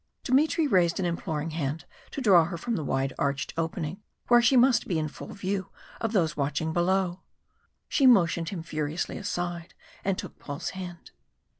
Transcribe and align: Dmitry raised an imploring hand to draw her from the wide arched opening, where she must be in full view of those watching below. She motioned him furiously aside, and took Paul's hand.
Dmitry 0.23 0.65
raised 0.65 0.99
an 0.99 1.05
imploring 1.05 1.51
hand 1.51 1.85
to 2.09 2.21
draw 2.21 2.45
her 2.45 2.57
from 2.57 2.75
the 2.75 2.83
wide 2.83 3.13
arched 3.19 3.53
opening, 3.55 4.01
where 4.29 4.41
she 4.41 4.57
must 4.57 4.87
be 4.87 4.97
in 4.97 5.07
full 5.07 5.35
view 5.35 5.69
of 5.99 6.11
those 6.11 6.35
watching 6.35 6.73
below. 6.73 7.21
She 7.87 8.07
motioned 8.07 8.49
him 8.49 8.63
furiously 8.63 9.19
aside, 9.19 9.75
and 10.03 10.17
took 10.17 10.39
Paul's 10.39 10.71
hand. 10.71 11.11